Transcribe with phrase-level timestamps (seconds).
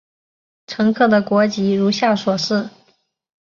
[0.65, 2.67] 乘客的国籍如下所示。